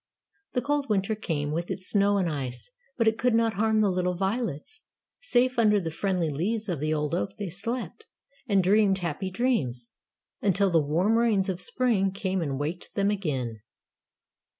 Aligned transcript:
The 0.53 0.63
cold 0.63 0.89
winter 0.89 1.13
came, 1.13 1.51
with 1.51 1.69
its 1.69 1.87
snow 1.91 2.17
and 2.17 2.27
ice, 2.27 2.71
but 2.97 3.07
it 3.07 3.19
could 3.19 3.35
not 3.35 3.53
harm 3.53 3.81
the 3.81 3.91
little 3.91 4.15
violets. 4.15 4.81
Safe 5.21 5.59
under 5.59 5.79
the 5.79 5.91
friendly 5.91 6.31
leaves 6.31 6.67
of 6.69 6.79
the 6.79 6.91
old 6.91 7.13
oak 7.13 7.37
they 7.37 7.51
slept, 7.51 8.07
and 8.47 8.63
dreamed 8.63 8.97
happy 8.97 9.29
dreams 9.29 9.91
until 10.41 10.71
the 10.71 10.81
warm 10.83 11.19
rains 11.19 11.49
of 11.49 11.61
spring 11.61 12.11
came 12.11 12.41
and 12.41 12.59
waked 12.59 12.89
them 12.95 13.11
again. 13.11 13.61